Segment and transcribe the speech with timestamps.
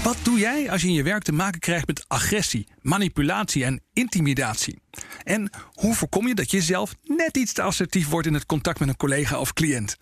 [0.00, 3.80] Wat doe jij als je in je werk te maken krijgt met agressie, manipulatie en
[3.92, 4.80] intimidatie?
[5.24, 8.78] En hoe voorkom je dat je zelf net iets te assertief wordt in het contact
[8.78, 9.96] met een collega of cliënt?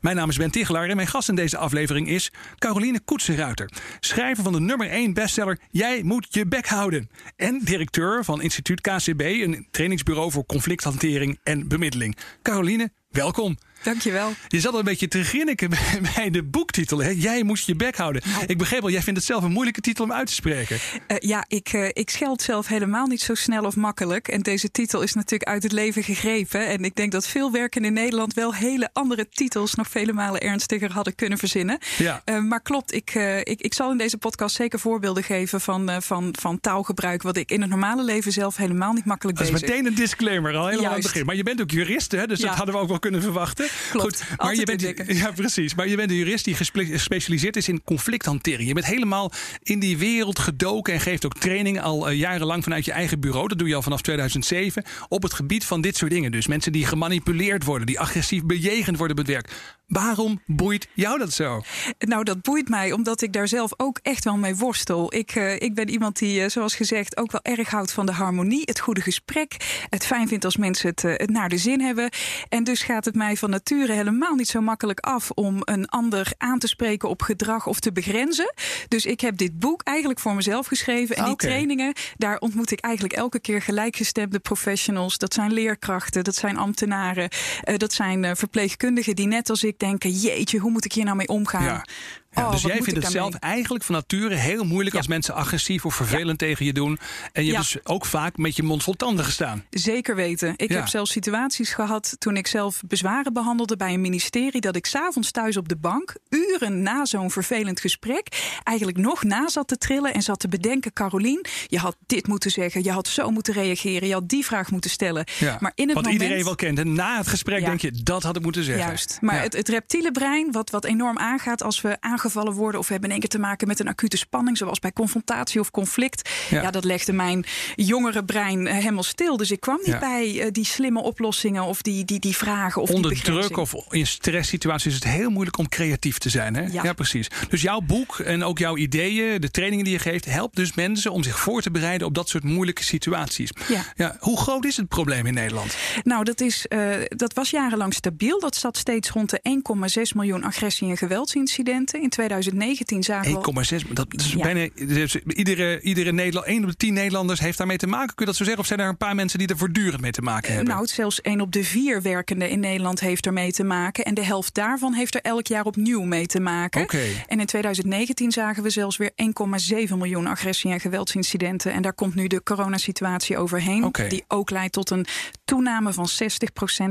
[0.00, 3.70] Mijn naam is Ben Tichelaar en mijn gast in deze aflevering is Caroline Koetsenruiter.
[4.00, 7.10] Schrijver van de nummer 1 bestseller Jij moet je bek houden.
[7.36, 12.16] En directeur van instituut KCB, een trainingsbureau voor conflicthantering en bemiddeling.
[12.42, 13.58] Caroline, welkom.
[13.82, 14.32] Dankjewel.
[14.48, 15.70] Je zat al een beetje te grinniken
[16.14, 17.02] bij de boektitel.
[17.02, 17.10] Hè?
[17.16, 18.22] Jij moest je bek houden.
[18.24, 18.44] Nou.
[18.46, 20.78] Ik begreep al, jij vindt het zelf een moeilijke titel om uit te spreken.
[21.08, 24.28] Uh, ja, ik, uh, ik scheld zelf helemaal niet zo snel of makkelijk.
[24.28, 26.66] En deze titel is natuurlijk uit het leven gegrepen.
[26.66, 30.40] En ik denk dat veel werken in Nederland wel hele andere titels nog vele malen
[30.40, 31.78] ernstiger hadden kunnen verzinnen.
[31.98, 32.22] Ja.
[32.24, 36.34] Uh, maar klopt, ik, ik, ik zal in deze podcast zeker voorbeelden geven van, van,
[36.38, 37.22] van taalgebruik.
[37.22, 39.52] Wat ik in het normale leven zelf helemaal niet makkelijk bezig.
[39.52, 41.26] Dat is meteen een disclaimer al helemaal aan het begin.
[41.26, 42.26] Maar je bent ook jurist, hè?
[42.26, 42.46] dus ja.
[42.46, 43.68] dat hadden we ook wel kunnen verwachten.
[43.90, 44.22] Klopt.
[44.22, 45.74] Goed, maar je bent, ja, precies.
[45.74, 48.68] Maar je bent een jurist die gespecialiseerd is in conflicthantering.
[48.68, 49.32] Je bent helemaal
[49.62, 53.48] in die wereld gedoken en geeft ook training al uh, jarenlang vanuit je eigen bureau.
[53.48, 54.84] Dat doe je al vanaf 2007.
[55.08, 56.32] Op het gebied van dit soort dingen.
[56.32, 59.50] Dus mensen die gemanipuleerd worden, die agressief bejegend worden op het werk.
[59.86, 61.62] Waarom boeit jou dat zo?
[61.98, 65.14] Nou, dat boeit mij omdat ik daar zelf ook echt wel mee worstel.
[65.14, 68.12] Ik, uh, ik ben iemand die, uh, zoals gezegd, ook wel erg houdt van de
[68.12, 69.56] harmonie, het goede gesprek.
[69.88, 72.10] Het fijn vindt als mensen het, het naar de zin hebben.
[72.48, 76.58] En dus gaat het mij van helemaal niet zo makkelijk af om een ander aan
[76.58, 78.54] te spreken op gedrag of te begrenzen.
[78.88, 81.16] Dus ik heb dit boek eigenlijk voor mezelf geschreven.
[81.16, 85.18] En die trainingen, daar ontmoet ik eigenlijk elke keer gelijkgestemde professionals.
[85.18, 87.28] Dat zijn leerkrachten, dat zijn ambtenaren,
[87.76, 91.28] dat zijn verpleegkundigen die net als ik denken: jeetje, hoe moet ik hier nou mee
[91.28, 91.64] omgaan?
[91.64, 91.84] Ja.
[92.32, 94.98] Ja, oh, dus jij vindt het zelf eigenlijk van nature heel moeilijk Ja.
[94.98, 96.98] als mensen agressief of vervelend tegen je doen.
[97.32, 99.64] En je hebt dus ook vaak met je mond vol tanden gestaan.
[99.70, 100.52] Zeker weten.
[100.56, 104.60] Ik heb zelfs situaties gehad toen ik zelf bezwaren behandelde bij een ministerie.
[104.60, 108.28] dat ik s'avonds thuis op de bank, uren na zo'n vervelend gesprek.
[108.62, 112.50] eigenlijk nog na zat te trillen en zat te bedenken: Carolien, je had dit moeten
[112.50, 115.24] zeggen, je had zo moeten reageren, je had die vraag moeten stellen.
[115.60, 116.22] Maar in het Wat moment.
[116.22, 116.78] iedereen wel kent.
[116.78, 118.86] En na het gesprek denk je, dat had ik moeten zeggen.
[118.86, 119.18] Juist.
[119.20, 122.80] Maar het, het reptiele brein, wat, wat enorm aangaat als we aangevallen worden.
[122.80, 124.56] of we hebben in één keer te maken met een acute spanning.
[124.56, 126.28] zoals bij confrontatie of conflict.
[126.50, 126.62] Ja.
[126.62, 127.44] Ja, dat legde mijn
[127.74, 129.36] jongere brein eh, helemaal stil.
[129.36, 129.98] Dus ik kwam niet Ja.
[129.98, 131.62] bij eh, die slimme oplossingen.
[131.64, 132.82] of die, die, die vragen.
[132.82, 136.54] Of Onder die druk of in stresssituaties is het heel moeilijk om creatief te zijn.
[136.56, 136.62] Hè?
[136.82, 136.92] Ja.
[136.92, 137.28] precies.
[137.48, 141.12] Dus jouw boek en ook jouw ideeën, de trainingen die je geeft, helpt dus mensen
[141.12, 143.50] om zich voor te bereiden op dat soort moeilijke situaties.
[143.96, 144.16] Ja.
[144.20, 145.76] hoe groot is het probleem in Nederland?
[146.02, 148.40] Nou, dat, is, eh, dat was jarenlang stabiel.
[148.40, 152.02] Dat zat steeds rond de 1,6 miljoen agressie- en geweldsincidenten.
[152.02, 153.38] In 2019 zagen we.
[153.84, 153.84] 1,6.
[153.92, 154.42] Dat is Ja.
[154.42, 154.68] bijna.
[154.74, 158.06] dus Iedere, iedere Nederland, 1 op de 10 Nederlanders heeft daarmee te maken.
[158.14, 158.62] Kun je dat zo zeggen?
[158.62, 160.74] Of zijn er een paar mensen die er voortdurend mee te maken hebben?
[160.74, 164.04] Nou, zelfs één op de vier werkenden in Nederland heeft ermee te maken.
[164.04, 166.82] En de helft daarvan heeft er elk jaar opnieuw mee te maken.
[166.82, 167.00] Oké.
[167.26, 171.72] En in 2019 zagen we zelfs weer 1,7 miljoen agressie- en geweldsincidenten.
[171.72, 173.84] En daar komt nu de coronasituatie overheen.
[173.84, 174.06] Oké.
[174.08, 175.06] Die ook leidt tot een
[175.50, 176.08] toename van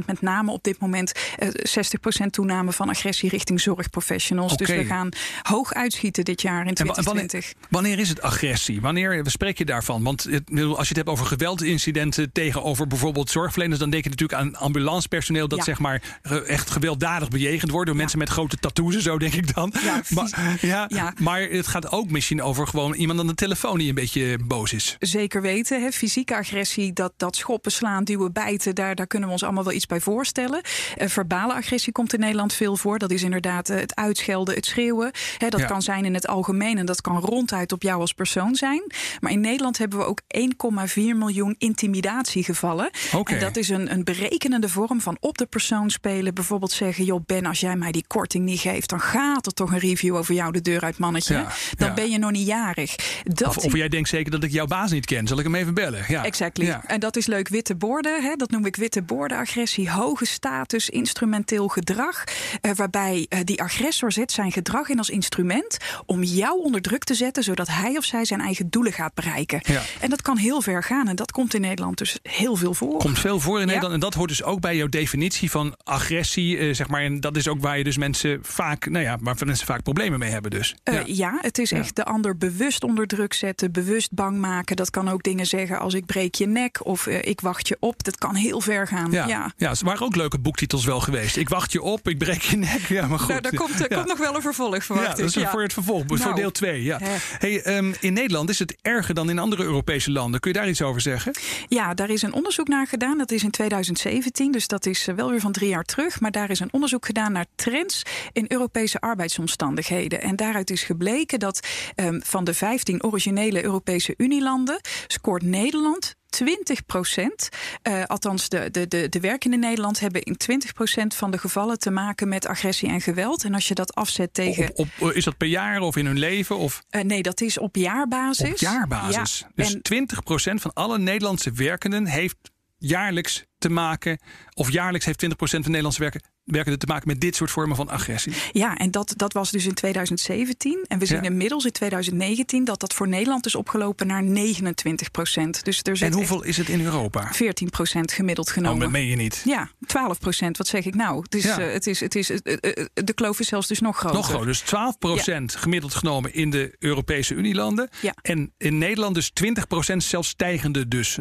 [0.01, 4.57] 60% met name op dit moment eh, 60% toename van agressie richting zorgprofessionals.
[4.57, 5.09] Dus we gaan
[5.41, 7.53] hoog uitschieten dit jaar in En wa- wanneer, 2020.
[7.69, 8.81] wanneer is het agressie?
[8.81, 10.03] Wanneer spreek je daarvan?
[10.03, 14.09] Want het- bedoel, als je het hebt over geweldincidenten tegenover bijvoorbeeld zorgverleners, dan denk je
[14.09, 15.63] natuurlijk aan ambulancepersoneel dat Ja.
[15.63, 16.01] zeg maar
[16.47, 19.73] echt gewelddadig bejegend wordt door mensen met grote tattoos en zo, denk ik dan.
[19.83, 21.13] Ja, maar, ja, ja.
[21.19, 24.73] maar het gaat ook misschien over gewoon iemand aan de telefoon die een beetje boos
[24.73, 24.95] is.
[24.99, 25.81] Zeker weten.
[25.81, 25.91] Hè.
[25.91, 29.85] Fysieke agressie, dat, dat schoppen, slaan, duwen, daar, daar kunnen we ons allemaal wel iets
[29.85, 30.61] bij voorstellen.
[30.97, 32.99] Eh, verbale agressie komt in Nederland veel voor.
[32.99, 35.11] Dat is inderdaad eh, het uitschelden, het schreeuwen.
[35.37, 35.65] Hè, dat Ja.
[35.65, 38.83] kan zijn in het algemeen en dat kan ronduit op jou als persoon zijn.
[39.19, 42.89] Maar in Nederland hebben we ook 1,4 miljoen intimidatiegevallen.
[43.24, 46.33] En dat is een, een berekenende vorm van op de persoon spelen.
[46.33, 48.89] Bijvoorbeeld zeggen, joh Ben, als jij mij die korting niet geeft...
[48.89, 51.33] dan gaat er toch een review over jou de deur uit, mannetje.
[51.33, 51.47] Ja,
[51.77, 51.94] Dan ja.
[51.94, 52.95] ben je nog niet jarig.
[53.24, 55.27] Dat Of, of jij denkt zeker dat ik jouw baas niet ken.
[55.27, 56.06] Zal ik hem even bellen?
[56.07, 56.24] Ja.
[56.24, 56.65] Exactly.
[56.65, 56.83] Ja.
[56.85, 58.24] En dat is leuk witte borden.
[58.24, 58.35] Hè?
[58.39, 59.89] Dat noem ik witte boordenagressie.
[59.89, 62.24] Hoge status, instrumenteel gedrag.
[62.62, 67.03] Uh, waarbij uh, die agressor zet zijn gedrag in als instrument om jou onder druk
[67.03, 69.59] te zetten, zodat hij of zij zijn eigen doelen gaat bereiken.
[69.63, 69.81] Ja.
[70.00, 71.07] En dat kan heel ver gaan.
[71.07, 72.97] En dat komt in Nederland dus heel veel voor.
[72.97, 73.94] Komt veel voor in Nederland.
[73.94, 76.57] En dat hoort dus ook bij jouw definitie van agressie.
[76.57, 77.01] Uh, zeg maar.
[77.01, 80.19] En dat is ook waar je dus mensen vaak, nou ja, waar mensen vaak problemen
[80.19, 80.51] mee hebben.
[80.51, 80.75] Dus.
[80.83, 81.03] Ja.
[81.06, 81.38] ja.
[81.41, 84.75] het is echt de ander bewust onder druk zetten, bewust bang maken.
[84.75, 88.03] Dat kan ook dingen zeggen als ik breek je nek of ik wacht je op.
[88.03, 89.11] Dat kan heel ver gaan.
[89.11, 89.51] Ja, ja.
[89.57, 91.37] ja het waren ook leuke boektitels wel geweest.
[91.37, 92.87] Ik wacht je op, ik breek je nek.
[92.87, 93.27] Ja, maar goed.
[93.27, 94.95] Nou, daar komt, er komt nog wel een vervolg voor.
[94.95, 96.83] Ja, dat is voor het vervolg, nou, voor deel 2.
[96.83, 96.99] Ja.
[97.37, 100.39] Hey, um, in Nederland is het erger dan in andere Europese landen.
[100.39, 101.31] Kun je daar iets over zeggen?
[101.67, 103.17] Ja, daar is een onderzoek naar gedaan.
[103.17, 106.19] Dat is in 2017, dus dat is wel weer van drie jaar terug.
[106.19, 110.21] Maar daar is een onderzoek gedaan naar trends in Europese arbeidsomstandigheden.
[110.21, 116.85] En daaruit is gebleken dat um, van de 15 originele Europese Unielanden scoort Nederland 20
[116.85, 117.49] procent,
[117.87, 121.37] uh, althans de, de, de, de werkende in Nederland hebben in 20 procent van de
[121.37, 123.43] gevallen te maken met agressie en geweld.
[123.43, 124.69] En als je dat afzet tegen.
[124.73, 126.57] Op, op, is dat per jaar of in hun leven?
[126.57, 126.81] Of?
[126.91, 128.51] Uh, nee, dat is op jaarbasis.
[128.51, 129.39] Op jaarbasis.
[129.39, 129.51] Ja.
[129.55, 132.37] Dus en, 20 procent van alle Nederlandse werkenden heeft
[132.77, 134.19] jaarlijks te maken,
[134.53, 136.21] of jaarlijks heeft 20% van Nederlandse werken,
[136.51, 138.34] werkenden te maken met dit soort vormen van agressie.
[138.51, 140.86] Ja, en dat, dat was dus in 2017.
[140.88, 141.30] En we zien ja.
[141.30, 145.63] inmiddels in 2019 dat dat voor Nederland is opgelopen naar 29 procent.
[145.63, 147.30] Dus er en hoeveel is het in Europa?
[147.31, 148.86] 14 procent gemiddeld genomen.
[148.86, 149.42] Oh, meen je niet?
[149.46, 150.57] Ja, 12 procent.
[150.57, 151.25] Wat zeg ik nou?
[151.30, 151.60] Het ja.
[151.60, 154.18] uh, het is, het is, uh, uh, de kloof is zelfs dus nog groter.
[154.18, 154.48] Nog groter.
[154.48, 155.60] Dus 12 procent ja.
[155.60, 157.90] gemiddeld genomen in de Europese Unielanden.
[158.01, 158.13] Ja.
[158.22, 161.18] En in Nederland dus 20 procent zelfs stijgende dus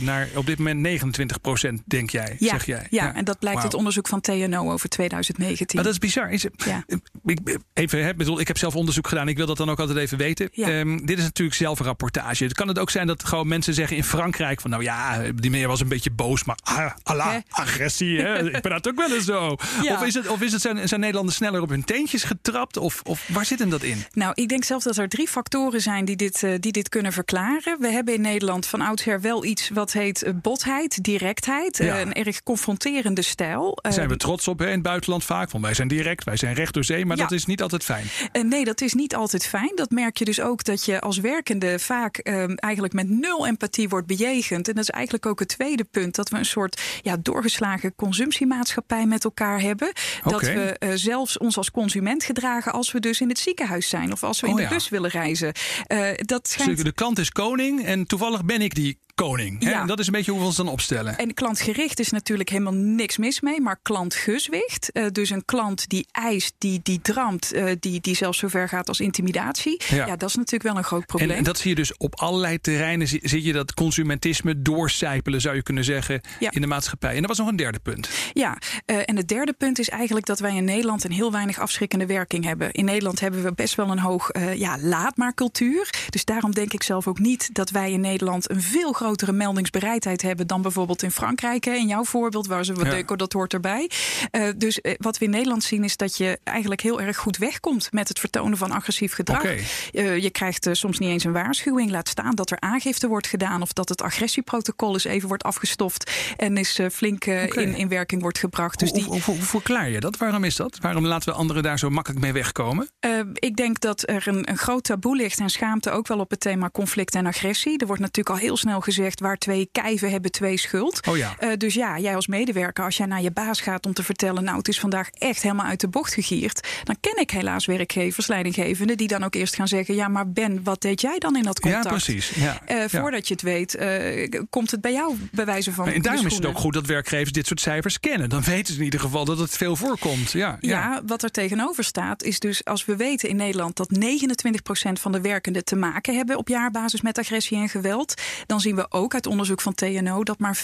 [0.00, 2.48] naar op dit moment 29 procent, denk jij, ja.
[2.48, 2.86] zeg jij.
[2.90, 3.66] Ja, en dat blijkt wow.
[3.66, 5.66] uit onderzoek van TNO over 2019.
[5.74, 6.30] Maar dat is bizar.
[6.30, 6.84] Is het, ja.
[7.24, 9.28] ik, even, hè, bedoel, ik heb zelf onderzoek gedaan.
[9.28, 10.48] Ik wil dat dan ook altijd even weten.
[10.52, 10.78] Ja.
[10.78, 12.44] Um, dit is natuurlijk zelf een rapportage.
[12.44, 15.50] Het kan het ook zijn dat gewoon mensen zeggen in Frankrijk van nou ja, die
[15.50, 18.20] meneer was een beetje boos, maar ah, Allah, agressie.
[18.20, 18.38] Hè?
[18.56, 19.56] ik ben dat ook wel eens zo.
[19.82, 19.94] Ja.
[19.94, 22.76] Of is het, of is het zijn, zijn Nederlanders sneller op hun teentjes getrapt?
[22.76, 24.04] Of, of waar zit hem dat in?
[24.12, 27.12] Nou, ik denk zelf dat er drie factoren zijn die dit, uh, die dit kunnen
[27.12, 27.76] verklaren.
[27.80, 31.76] We hebben in Nederland van oudsher wel iets wat heet uh, botheid, directheid.
[31.76, 31.94] Ja.
[31.94, 33.78] Uh, een erg confronterende stijl.
[33.82, 35.50] Daar zijn we trots op hè, in het buitenland vaak.
[35.50, 37.06] Van wij zijn direct, wij zijn recht door zee.
[37.06, 37.22] Maar Ja.
[37.22, 38.06] dat is niet altijd fijn.
[38.32, 39.72] Uh, nee, dat is niet altijd fijn.
[39.74, 43.88] Dat merk je dus ook dat je als werkende vaak um, eigenlijk met nul empathie
[43.88, 44.68] wordt bejegend.
[44.68, 46.14] En dat is eigenlijk ook het tweede punt.
[46.14, 49.92] Dat we een soort ja, doorgeslagen consumptiemaatschappij met elkaar hebben.
[50.24, 54.12] Dat we uh, zelfs ons als consument gedragen als we dus in het ziekenhuis zijn.
[54.12, 54.68] Of als we in Oh de ja.
[54.68, 55.52] bus willen reizen.
[55.88, 56.74] Uh, dat schijnt...
[56.76, 59.62] Dus de klant is koning en toevallig ben ik die koning.
[59.62, 59.70] Hè?
[59.70, 59.80] Ja.
[59.80, 61.18] En dat is een beetje hoe we ons dan opstellen.
[61.18, 64.90] En klantgericht is natuurlijk helemaal niks mis mee, maar klantgezwicht.
[64.92, 68.88] Uh, dus een klant die eist, die, die dramt, uh, die, die zelfs zover gaat
[68.88, 69.80] als intimidatie.
[69.88, 70.06] Ja.
[70.06, 70.16] Ja.
[70.16, 71.30] dat is natuurlijk wel een groot probleem.
[71.30, 73.08] En, en dat zie je dus op allerlei terreinen.
[73.08, 76.50] Zie, zie je dat consumentisme doorcijpelen, zou je kunnen zeggen, Ja.
[76.50, 77.14] in de maatschappij.
[77.14, 78.08] En dat was nog een derde punt.
[78.32, 81.58] Ja, uh, en het derde punt is eigenlijk dat wij in Nederland een heel weinig
[81.58, 82.72] afschrikkende werking hebben.
[82.72, 85.90] In Nederland hebben we best wel een hoog ja, laat maar cultuur.
[86.10, 90.22] Dus daarom denk ik zelf ook niet dat wij in Nederland een veel grotere meldingsbereidheid
[90.22, 91.64] hebben dan bijvoorbeeld in Frankrijk.
[91.64, 93.16] Hè, in jouw voorbeeld, waar ze wat Ja.
[93.16, 93.90] dat hoort erbij.
[94.32, 97.36] Uh, dus uh, wat we in Nederland zien is dat je eigenlijk heel erg goed
[97.36, 99.44] wegkomt met het vertonen van agressief gedrag.
[99.44, 101.90] Uh, je krijgt soms niet eens een waarschuwing.
[101.90, 106.10] Laat staan dat er aangifte wordt gedaan of dat het agressieprotocol eens even wordt afgestoft
[106.36, 108.78] en is flink in, in werking wordt gebracht.
[108.78, 110.16] Dus hoe, die, hoe, hoe, hoe verklaar je dat?
[110.16, 110.78] Waarom is dat?
[110.80, 112.90] Waarom laten we anderen daar zo makkelijk mee wegkomen?
[113.32, 116.40] Ik denk dat er een, een groot taboe ligt en schaamte ook wel op het
[116.40, 117.78] thema conflict en agressie.
[117.78, 121.06] Er wordt natuurlijk al heel snel gezegd waar twee kijven hebben twee schuld.
[121.06, 121.36] Oh ja.
[121.40, 124.44] Uh, dus ja, jij als medewerker, als jij naar je baas gaat om te vertellen,
[124.44, 128.26] nou het is vandaag echt helemaal uit de bocht gegierd, dan ken ik helaas werkgevers,
[128.26, 131.42] leidinggevenden, die dan ook eerst gaan zeggen, ja maar Ben, wat deed jij dan in
[131.42, 131.84] dat contact?
[131.84, 132.28] Ja, precies.
[132.28, 132.60] Ja.
[132.68, 132.88] Uh, Ja.
[132.88, 135.88] voordat je het weet, uh, komt het bij jou bij wijze van.
[135.88, 138.28] En daarom is het ook goed dat werkgevers dit soort cijfers kennen.
[138.28, 140.32] Dan weten ze in ieder geval dat het veel voorkomt.
[140.32, 140.70] Ja, ja.
[140.70, 145.12] Ja, wat er tegenover staat is dus als we weten in Nederland dat 29% van
[145.12, 148.14] de werkenden te maken hebben op jaarbasis met agressie en geweld,
[148.46, 150.60] dan zien we ook uit onderzoek van TNO dat maar 5%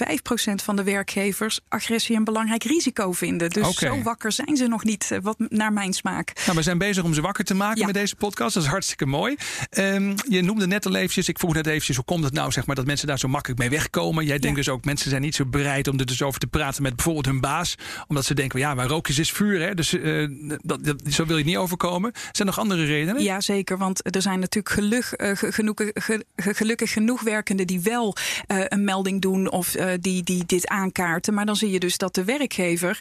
[0.65, 3.51] van de werkgevers agressie een belangrijk risico vinden.
[3.51, 6.33] Dus zo wakker zijn ze nog niet, eh, wat naar mijn smaak.
[6.45, 7.87] Nou, we zijn bezig om ze wakker te maken Ja.
[7.87, 8.55] met deze podcast.
[8.55, 9.37] Dat is hartstikke mooi.
[9.71, 12.67] Ehm, je noemde net al eventjes, ik vroeg net eventjes, hoe komt het nou zeg
[12.67, 14.25] maar, dat mensen daar zo makkelijk mee wegkomen?
[14.25, 14.63] Jij denkt Ja.
[14.65, 17.27] dus ook, mensen zijn niet zo bereid om er dus over te praten met bijvoorbeeld
[17.27, 17.75] hun baas.
[18.09, 19.61] Omdat ze denken, ja, waar rook is, is vuur.
[19.61, 19.75] Hè?
[19.75, 20.27] Dus eh,
[20.63, 22.13] dat, dat, zo wil je niet overkomen.
[22.15, 23.23] Zijn er nog andere redenen?
[23.23, 23.79] Ja, zeker.
[23.79, 28.08] Want er zijn natuurlijk geluk, uh, genoeg, ge, ge, gelukkig genoeg werkenden die wel
[28.47, 31.35] wel een melding doen of die, die dit aankaarten.
[31.35, 32.99] Maar dan zie je dus dat de werkgever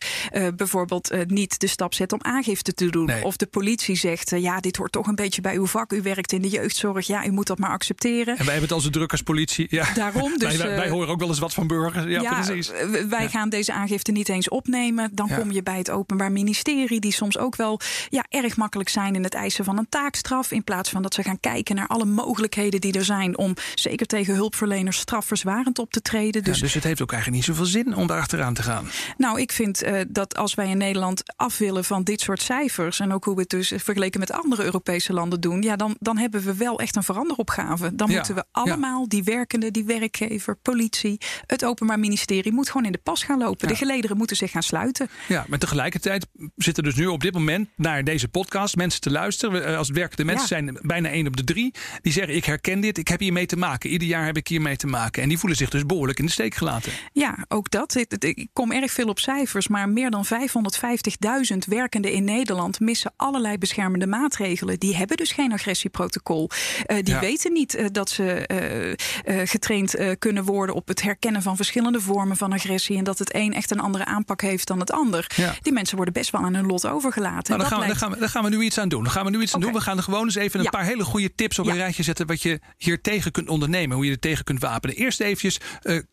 [0.56, 3.24] bijvoorbeeld niet de stap zet om aangifte te doen.
[3.24, 5.92] Of de politie zegt: ja, dit hoort toch een beetje bij uw vak.
[5.92, 7.08] U werkt in de jeugdzorg.
[7.08, 8.38] Ja, u moet dat maar accepteren.
[8.38, 9.68] En wij hebben het als druk als politie.
[9.70, 9.94] Ja.
[9.94, 10.36] Daarom.
[10.48, 12.06] Dus, wij, wij, horen ook wel eens wat van burgers.
[12.06, 12.72] Ja, ja precies.
[13.10, 15.10] Wij gaan deze aangifte niet eens opnemen.
[15.14, 19.16] Dan kom je bij het Openbaar Ministerie, die soms ook wel ja, erg makkelijk zijn
[19.16, 20.52] in het eisen van een taakstraf.
[20.52, 24.06] In plaats van dat ze gaan kijken naar alle mogelijkheden die er zijn om zeker
[24.06, 26.44] tegen hulpverleners strafverzwarend op te treden.
[26.44, 28.89] Dus, dus het heeft ook eigenlijk niet zoveel zin om daar achteraan te gaan.
[29.18, 33.00] Nou, ik vind uh, dat als wij in Nederland af willen van dit soort cijfers
[33.00, 36.18] en ook hoe we het dus vergeleken met andere Europese landen doen, ja, dan, dan
[36.18, 37.96] hebben we wel echt een veranderopgave.
[37.96, 42.92] Dan moeten we allemaal, die werkende, die werkgever, politie, het Openbaar Ministerie, moet gewoon in
[42.92, 43.68] de pas gaan lopen.
[43.68, 45.10] De gelederen moeten zich gaan sluiten.
[45.27, 49.66] Ja, maar tegelijkertijd zitten dus nu op dit moment naar deze podcast mensen te luisteren.
[49.66, 51.74] Eh, als het werkende mensen zijn bijna één op de drie.
[52.01, 53.89] Die zeggen: Ik herken dit, ik heb hiermee te maken.
[53.89, 54.87] Ieder jaar heb ik hiermee te maken.
[54.96, 56.91] En die voelen zich dus behoorlijk in de steek gelaten.
[57.13, 57.96] Ja, ook dat.
[57.96, 63.58] Ik kom erg veel op cijfers, maar meer dan 550.000 werkenden in Nederland missen allerlei
[63.58, 64.79] beschermende maatregelen.
[64.79, 66.50] Die hebben dus geen agressieprotocol.
[66.88, 68.96] Uh, die weten niet uh, dat ze
[69.27, 72.98] uh, getraind kunnen worden op het herkennen van verschillende vormen van agressie.
[72.98, 75.32] En dat het een echt een andere aanpak heeft dan het ander.
[75.36, 75.56] Ja.
[75.62, 77.58] Die mensen worden best wel aan hun lot overgelaten.
[77.58, 79.03] Nou, dan, gaan we, gaan we, dan gaan we nu iets aan doen.
[79.03, 79.74] Dan gaan we nu iets aan doen.
[79.74, 82.27] We gaan er gewoon eens even een paar hele goede tips op een rijtje zetten.
[82.27, 83.96] wat je hier tegen kunt ondernemen.
[83.96, 85.60] Hoe je er tegen kunt Eerst eventjes,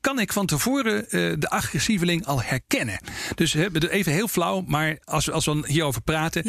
[0.00, 1.06] kan ik van tevoren
[1.40, 2.98] de agressieveling al herkennen?
[3.34, 6.44] Dus even heel flauw, maar als, als we hierover praten.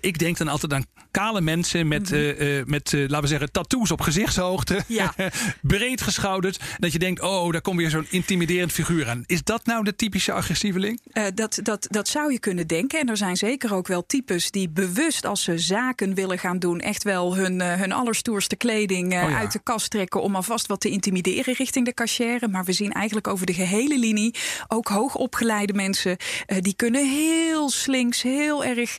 [0.00, 2.22] ik denk dan altijd aan kale mensen met, mm
[2.66, 4.84] met laten we zeggen, tattoos op gezichtshoogte.
[4.86, 5.14] Ja.
[5.62, 6.60] breed geschouderd.
[6.78, 9.22] Dat je denkt, oh, daar komt weer zo'n intimiderend figuur aan.
[9.26, 11.00] Is dat nou de typische agressieveling?
[11.34, 13.00] Dat, dat, dat zou je kunnen denken.
[13.00, 16.80] En er zijn zeker ook wel types die bewust als ze zaken willen gaan doen...
[16.80, 20.22] echt wel hun, hun allerstoerste kleding uh, uit de kast trekken...
[20.22, 22.50] om alvast wat te intimideren richting de cashier.
[22.50, 24.34] Maar we zien eigenlijk over de gehele linie
[24.68, 26.16] ook hoogopgeleide mensen...
[26.60, 28.96] die kunnen heel slinks, heel erg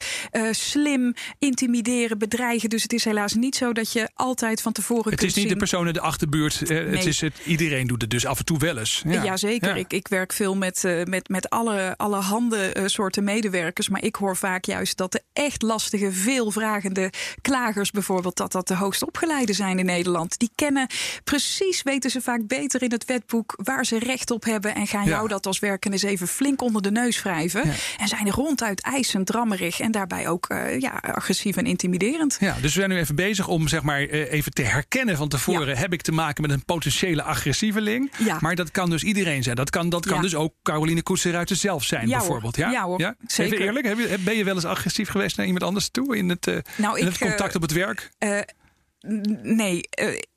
[0.52, 2.70] slim intimideren, bedreigen.
[2.70, 5.44] Dus het is helaas niet zo dat je altijd van tevoren het kunt Het is
[5.44, 6.70] niet de persoon in de achterbuurt.
[6.70, 6.80] Nee.
[6.80, 9.04] Het is het, iedereen doet het dus af en toe wel eens.
[9.06, 9.24] Ja.
[9.24, 9.76] Jazeker.
[9.76, 13.90] Ik, ik werk veel met, met, met alle, alle handen soorten medewerkers.
[13.90, 18.38] Maar ik hoor vaak juist dat de echt lastige, veelvragende klagers bijvoorbeeld...
[18.38, 20.40] dat dat de hoogst opgeleide zijn in Nederland.
[20.40, 20.88] Die kennen
[21.24, 23.54] precies, weten ze vaak beter in het wetboek...
[23.64, 24.75] waar ze recht op hebben.
[24.75, 27.64] En gaan jou dat als werken eens even flink onder de neus wrijven.
[27.98, 29.80] En zijn ronduit eisend, drammerig.
[29.80, 32.38] En daarbij ook uh, ja, agressief en intimiderend.
[32.40, 35.78] Ja, dus we zijn nu even bezig om zeg maar, even te herkennen van tevoren...
[35.78, 38.12] heb ik te maken met een potentiële agressieveling.
[38.18, 38.38] Ja.
[38.42, 39.56] Maar dat kan dus iedereen zijn.
[39.56, 42.58] Dat kan, dat kan dus ook Caroline Koetseruiter zelf zijn, bijvoorbeeld.
[42.58, 43.00] Ja, ja hoor.
[43.00, 43.16] Ja?
[43.28, 43.54] Zeker.
[43.54, 46.30] Even eerlijk, heb je, ben je wel eens agressief geweest naar iemand anders toe in
[46.30, 48.12] het, uh, nou, in ik, het contact op het werk?
[49.42, 49.90] Nee,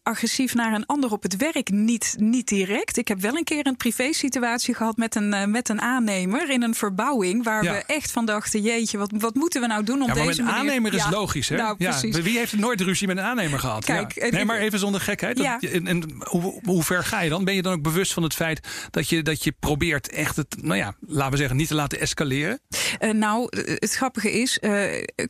[0.08, 2.96] agressief naar een ander op het werk niet, niet direct.
[2.96, 6.50] Ik heb wel een keer een privé situatie gehad met een, uh, met een aannemer
[6.50, 7.44] in een verbouwing.
[7.44, 10.26] Waar we echt van dachten: jeetje, wat, wat moeten we nou doen om ja, maar
[10.26, 11.48] deze met een aannemer is logisch.
[11.48, 11.56] Hè?
[11.56, 13.84] Nou, ja, wie heeft nooit ruzie met een aannemer gehad?
[13.84, 15.36] Kijk, Nee, maar even zonder gekheid.
[15.36, 17.44] Dat, en, en hoe, hoe, ver ga je dan?
[17.44, 20.56] Ben je dan ook bewust van het feit dat je, dat je probeert echt het,
[20.62, 22.60] nou ja, laten we zeggen, niet te laten escaleren?
[23.00, 24.82] Uh, nou, het grappige is, uh,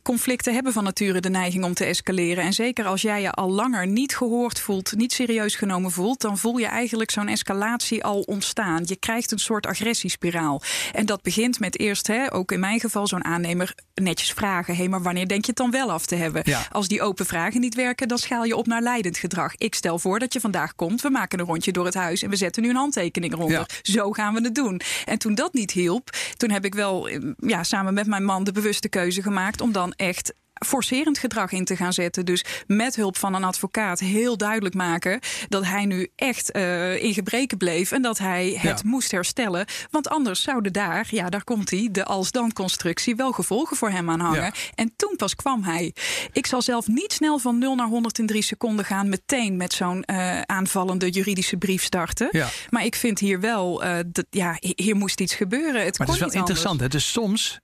[0.03, 2.43] conflicten hebben van nature de neiging om te escaleren.
[2.43, 6.37] En zeker als jij je al langer niet gehoord voelt, niet serieus genomen voelt, dan
[6.37, 8.83] voel je eigenlijk zo'n escalatie al ontstaan.
[8.85, 10.61] Je krijgt een soort agressiespiraal.
[10.93, 14.79] En dat begint met eerst, hè, ook in mijn geval, zo'n aannemer netjes vragen: hé,
[14.79, 16.41] hey, maar wanneer denk je het dan wel af te hebben?
[16.45, 16.67] Ja.
[16.71, 19.55] Als die open vragen niet werken, dan schaal je op naar leidend gedrag.
[19.55, 22.29] Ik stel voor dat je vandaag komt, we maken een rondje door het huis en
[22.29, 23.49] we zetten nu een handtekening.
[23.49, 23.65] Ja.
[23.81, 24.81] Zo gaan we het doen.
[25.05, 28.51] En toen dat niet hielp, toen heb ik wel ja, samen met mijn man de
[28.51, 30.33] bewuste keuze gemaakt om dan echt
[30.65, 32.25] forcerend gedrag in te gaan zetten.
[32.25, 37.13] Dus met hulp van een advocaat heel duidelijk maken dat hij nu echt uh, in
[37.13, 39.65] gebreken bleef en dat hij het moest herstellen.
[39.91, 44.19] Want anders zouden daar, ja, daar komt hij, de als-dan-constructie wel gevolgen voor hem aan
[44.19, 44.41] hangen.
[44.41, 44.53] Ja.
[44.75, 45.93] En toen pas kwam hij.
[46.31, 49.73] Ik zal zelf niet snel van 0 naar 100 in 3 seconden gaan, meteen met
[49.73, 52.27] zo'n uh, aanvallende juridische brief starten.
[52.31, 52.47] Ja.
[52.69, 55.85] Maar ik vind hier wel, uh, dat, ja, hier moest iets gebeuren.
[55.85, 56.79] Het maar het is wel interessant.
[56.79, 56.87] Hè?
[56.87, 57.59] Dus soms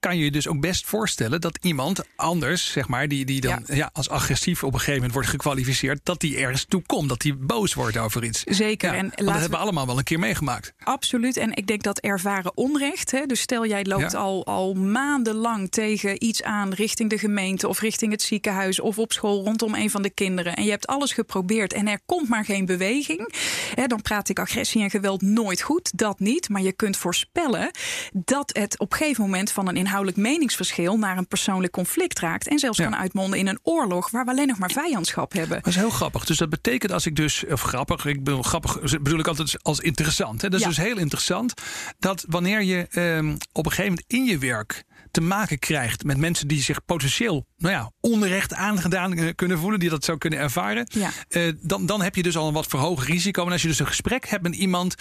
[0.00, 3.64] kan je je dus ook best voorstellen dat iemand anders, zeg maar, die, die dan
[3.66, 3.90] ja.
[3.92, 7.34] als agressief op een gegeven moment wordt gekwalificeerd, dat die ergens toe komt, dat die
[7.34, 8.42] boos wordt over iets.
[8.44, 8.92] Zeker.
[8.92, 10.72] Ja, en dat hebben we allemaal wel een keer meegemaakt.
[10.78, 11.36] Absoluut.
[11.36, 14.18] En ik denk dat ervaren onrecht, hè, dus stel jij loopt ja.
[14.18, 19.12] al, al maandenlang tegen iets aan richting de gemeente of richting het ziekenhuis of op
[19.12, 22.44] school rondom een van de kinderen en je hebt alles geprobeerd en er komt maar
[22.44, 23.34] geen beweging,
[23.74, 26.48] hè, dan praat ik agressie en geweld nooit goed, dat niet.
[26.48, 27.70] Maar je kunt voorspellen
[28.12, 32.48] dat het op een gegeven moment van een inhoudelijk meningsverschil naar een persoonlijk conflict raakt.
[32.48, 35.56] En zelfs kan uitmonden in een oorlog waar we alleen nog maar vijandschap hebben.
[35.56, 36.24] Dat is heel grappig.
[36.24, 39.80] Dus dat betekent als ik dus, of grappig, ik bedoel grappig bedoel ik altijd als
[39.80, 40.42] interessant.
[40.42, 40.48] Hè?
[40.48, 41.54] Dat is dus heel interessant
[41.98, 46.16] dat wanneer je um, op een gegeven moment in je werk te maken krijgt met
[46.16, 50.38] mensen die zich potentieel nou ja, onrecht aangedaan eh, kunnen voelen, die dat zou kunnen
[50.38, 51.10] ervaren, ja.
[51.28, 53.46] uh, dan, dan heb je dus al een wat verhoogd risico.
[53.46, 54.94] En als je dus een gesprek hebt met iemand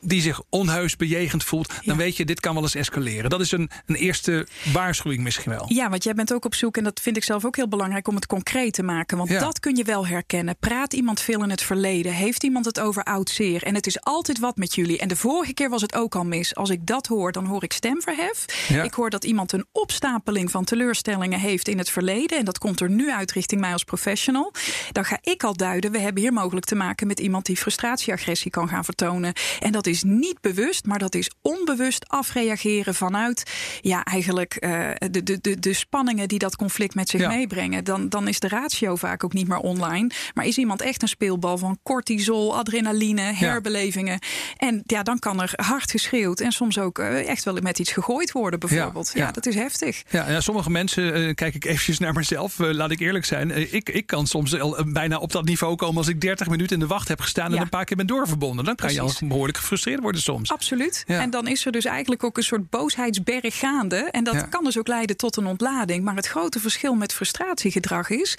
[0.00, 3.30] die zich onheus bejegend voelt, dan weet je, dit kan wel eens escaleren.
[3.30, 5.64] Dat is een, een eerste waarschuwing misschien wel.
[5.68, 8.08] Ja, want jij bent ook op zoek, en dat vind ik zelf ook heel belangrijk
[8.08, 9.16] om het concreet te maken.
[9.16, 10.56] Want dat kun je wel herkennen.
[10.58, 12.12] Praat iemand veel in het verleden?
[12.12, 13.62] Heeft iemand het over oud zeer?
[13.62, 14.98] En het is altijd wat met jullie.
[14.98, 16.54] En de vorige keer was het ook al mis.
[16.54, 18.44] Als ik dat hoor, dan hoor ik stemverhef.
[18.82, 22.38] Ik hoor dat iemand een opstapeling van teleurstellingen heeft in het verleden.
[22.38, 24.52] En dat komt er nu uit richting mij als professional.
[24.92, 28.50] Dan ga ik al duiden, we hebben hier mogelijk te maken met iemand die frustratieagressie
[28.50, 29.32] kan gaan vertonen.
[29.60, 33.42] En dat is niet bewust, maar dat is onbewust afreageren vanuit
[33.80, 37.84] ja, eigenlijk uh, de, de, de, de spanningen die dat conflict met zich meebrengen.
[37.84, 40.10] Dan, dan is de ratio vaak ook niet meer online.
[40.34, 44.18] Maar is iemand echt een speelbal van cortisol, adrenaline, herbelevingen.
[44.56, 47.92] En ja, dan kan er hard geschreeuwd en soms ook uh, echt wel met iets
[47.92, 49.10] gegooid worden, bijvoorbeeld.
[49.14, 50.02] Ja, dat is heftig.
[50.10, 53.50] Ja, ja sommige mensen, uh, kijk ik eventjes naar mezelf, uh, laat ik eerlijk zijn.
[53.50, 56.74] Uh, ik, ik kan soms al, bijna op dat niveau komen als ik 30 minuten
[56.74, 58.64] in de wacht heb gestaan en een paar keer ben doorverbonden.
[58.64, 59.18] Dan kan Precies.
[59.18, 60.52] je al behoorlijk gefrustreerd worden soms.
[60.52, 61.04] Absoluut.
[61.06, 61.20] Ja.
[61.20, 63.96] En dan is er dus eigenlijk ook een soort boosheidsberg gaande.
[63.96, 64.42] En dat ja.
[64.42, 66.04] kan dus ook leiden tot een ontlading.
[66.04, 68.38] Maar het grote verschil met frustratiegedrag is,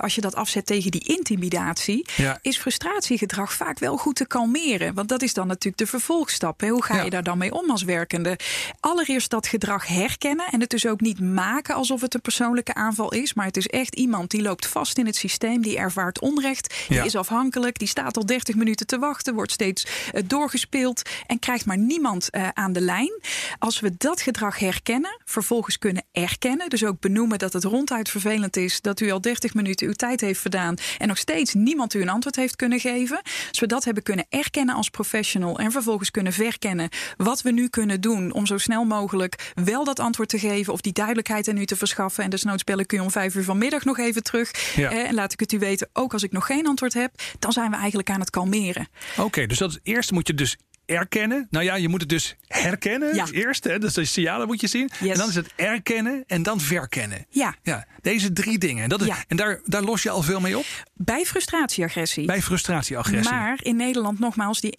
[0.00, 2.06] als je dat afzet tegen die intimidatie,
[2.40, 4.94] is frustratiegedrag vaak wel goed te kalmeren.
[4.94, 6.60] Want dat is dan natuurlijk de vervolgstap.
[6.60, 6.68] Hè.
[6.68, 8.38] Hoe ga je daar dan mee om als werkende?
[8.80, 13.12] Allereerst dat gedrag herkennen en het dus ook niet maken alsof het een persoonlijke aanval
[13.12, 13.34] is.
[13.34, 17.04] Maar het is echt iemand die loopt vast in het systeem, die ervaart onrecht, die
[17.04, 21.66] is afhankelijk, die staat al 30 minuten te wachten, wordt steeds uh, doorgespeeld en krijgt
[21.66, 23.20] maar niemand uh, aan de lijn.
[23.58, 28.56] Als we dat gedrag herkennen, vervolgens kunnen erkennen, dus ook benoemen dat het ronduit vervelend
[28.56, 32.00] is dat u al 30 minuten uw tijd heeft verdaan en nog steeds niemand u
[32.00, 33.20] een antwoord heeft kunnen geven.
[33.48, 37.68] Als we dat hebben kunnen erkennen als professional en vervolgens kunnen verkennen wat we nu
[37.68, 41.56] kunnen doen om zo snel mogelijk wel dat antwoord te geven of die duidelijkheid aan
[41.56, 42.24] u te verschaffen.
[42.24, 44.74] En desnoods bel ik u om vijf uur vanmiddag nog even terug.
[44.76, 44.90] Ja.
[44.90, 47.52] Eh, en laat ik het u weten, ook als ik nog geen antwoord heb, dan
[47.52, 48.88] zijn we eigenlijk aan het kalmeren.
[49.16, 50.56] Oké, dus dat eerst moet je dus
[50.88, 51.46] erkennen.
[51.50, 53.26] Nou ja, je moet het dus herkennen ja.
[53.30, 53.64] eerst.
[53.64, 53.78] Hè?
[53.78, 54.90] Dus de signalen moet je zien.
[55.00, 55.12] Yes.
[55.12, 57.26] En dan is het erkennen en dan verkennen.
[57.30, 57.54] Ja.
[57.62, 58.88] ja deze drie dingen.
[58.88, 59.24] Dat is, ja.
[59.28, 60.64] En daar, daar los je al veel mee op?
[60.94, 62.26] Bij frustratieagressie.
[62.26, 63.34] Bij frustratieagressie.
[63.34, 64.76] Maar in Nederland nogmaals, die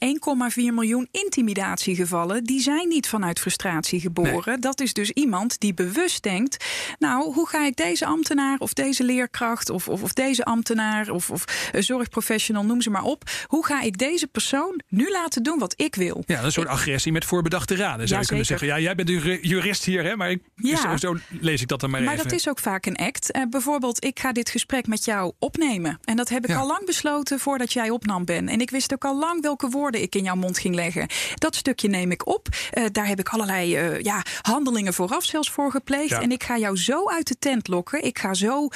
[0.49, 2.43] 1,4 miljoen intimidatiegevallen...
[2.43, 4.43] die zijn niet vanuit frustratie geboren.
[4.45, 4.59] Nee.
[4.59, 6.65] Dat is dus iemand die bewust denkt...
[6.99, 9.69] nou, hoe ga ik deze ambtenaar of deze leerkracht...
[9.69, 13.29] of, of, of deze ambtenaar of, of zorgprofessional, noem ze maar op...
[13.47, 16.23] hoe ga ik deze persoon nu laten doen wat ik wil?
[16.25, 18.07] Ja, een soort agressie met voorbedachte raden.
[18.07, 20.97] Zou ja, je kunnen zeggen, ja, jij bent de jurist hier, hè, maar ik, ja.
[20.97, 22.23] zo, lees ik dat dan maar, maar even.
[22.23, 23.35] Maar dat is ook vaak een act.
[23.35, 25.99] Uh, bijvoorbeeld, ik ga dit gesprek met jou opnemen.
[26.03, 26.57] En dat heb ik ja.
[26.57, 28.47] al lang besloten voordat jij opnam ben.
[28.47, 31.07] En ik wist ook al lang welke woorden ik in jouw mond ging leggen.
[31.35, 32.47] Dat stukje neem ik op.
[32.73, 36.11] Uh, daar heb ik allerlei uh, ja, handelingen vooraf zelfs voor gepleegd.
[36.11, 38.03] En ik ga jou zo uit de tent lokken.
[38.03, 38.67] Ik ga zo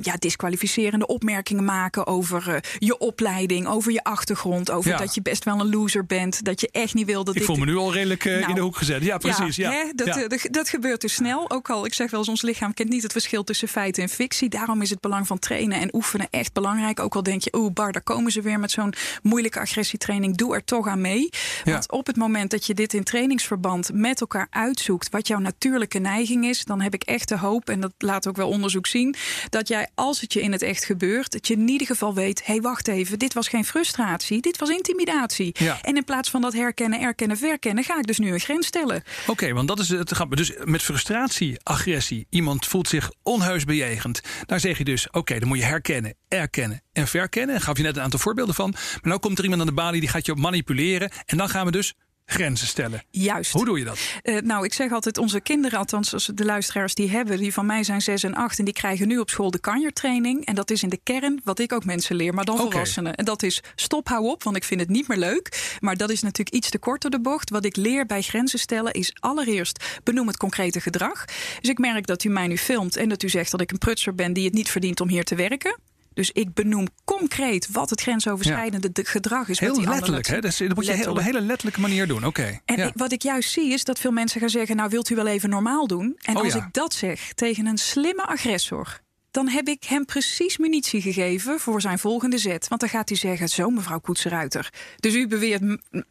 [0.00, 5.60] ja, disqualificerende opmerkingen maken over je opleiding, over je achtergrond, over dat je best wel
[5.60, 7.40] een loser bent, dat je echt niet wil dat ik...
[7.40, 9.02] Ik voel me nu al redelijk nou, in de hoek gezet.
[9.04, 9.56] Ja, precies.
[9.56, 11.50] Ja, hè, dat, dat gebeurt dus snel.
[11.50, 14.08] Ook al, ik zeg wel eens, ons lichaam kent niet het verschil tussen feiten en
[14.08, 14.48] fictie.
[14.48, 17.00] Daarom is het belang van trainen en oefenen echt belangrijk.
[17.00, 20.36] Ook al denk je, oeh, bar, daar komen ze weer met zo'n moeilijke agressietraining.
[20.36, 21.28] Doe er toch aan mee.
[21.64, 21.72] Ja.
[21.72, 25.98] Want op het moment dat je dit in trainingsverband met elkaar uitzoekt, wat jouw natuurlijke
[25.98, 29.14] neiging is, dan heb ik echt de hoop, en dat laat ook wel onderzoek zien,
[29.48, 32.46] dat jij, als het je in het echt gebeurt, dat je in ieder geval weet:
[32.46, 35.54] hé, hey, wacht even, dit was geen frustratie, dit was intimidatie.
[35.58, 35.78] Ja.
[35.82, 39.02] En in plaats van dat herkennen, erkennen, verkennen, ga ik dus nu een grens stellen.
[39.26, 40.42] Oké, want dat is het grappige.
[40.42, 44.20] Dus met frustratie, agressie, iemand voelt zich onheus bejegend.
[44.46, 47.54] Daar zeg je dus, oké, dan moet je herkennen, erkennen en verkennen.
[47.54, 48.70] Daar gaf je net een aantal voorbeelden van.
[48.70, 51.10] Maar nu komt er iemand aan de balie die gaat je manipuleren.
[51.26, 51.94] En dan gaan we dus
[52.30, 53.02] grenzen stellen.
[53.10, 53.52] Juist.
[53.52, 53.98] Hoe doe je dat?
[54.22, 57.66] Uh, nou, ik zeg altijd, onze kinderen, althans als de luisteraars die hebben, die van
[57.66, 60.44] mij zijn 6 en 8 en die krijgen nu op school de kanjertraining.
[60.44, 62.70] En dat is in de kern wat ik ook mensen leer, maar dan okay.
[62.70, 63.14] volwassenen.
[63.14, 65.76] En dat is stop, hou op, want ik vind het niet meer leuk.
[65.80, 67.50] Maar dat is natuurlijk iets te kort door de bocht.
[67.50, 71.24] Wat ik leer bij grenzen stellen is allereerst benoem het concrete gedrag.
[71.60, 73.78] Dus ik merk dat u mij nu filmt en dat u zegt dat ik een
[73.78, 75.76] prutser ben die het niet verdient om hier te werken.
[76.18, 79.02] Dus ik benoem concreet wat het grensoverschrijdende ja.
[79.04, 79.60] gedrag is.
[79.60, 80.40] Heel letterlijk, hè?
[80.40, 82.24] Dat, moet je op een hele letterlijke manier doen.
[82.24, 82.40] Oké.
[82.40, 82.60] Okay.
[82.64, 82.86] En ja.
[82.86, 85.26] ik, wat ik juist zie is dat veel mensen gaan zeggen: Nou, wilt u wel
[85.26, 86.18] even normaal doen?
[86.20, 86.58] En oh, als ja.
[86.58, 89.00] ik dat zeg tegen een slimme agressor.
[89.30, 92.68] Dan heb ik hem precies munitie gegeven voor zijn volgende zet.
[92.68, 94.72] Want dan gaat hij zeggen: Zo, mevrouw Koetseruiter.
[94.96, 95.62] Dus u, beweert,